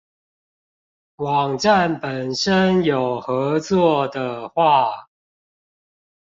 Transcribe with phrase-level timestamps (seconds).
[1.17, 5.07] 網站本身有合作的話